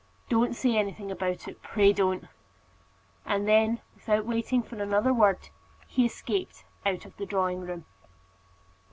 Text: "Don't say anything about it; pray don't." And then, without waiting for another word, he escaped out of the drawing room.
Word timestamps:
"Don't 0.29 0.55
say 0.55 0.77
anything 0.77 1.11
about 1.11 1.47
it; 1.47 1.61
pray 1.61 1.93
don't." 1.93 2.27
And 3.23 3.47
then, 3.47 3.81
without 3.93 4.25
waiting 4.25 4.63
for 4.63 4.75
another 4.81 5.13
word, 5.13 5.49
he 5.85 6.07
escaped 6.07 6.63
out 6.83 7.05
of 7.05 7.15
the 7.17 7.25
drawing 7.27 7.61
room. 7.61 7.85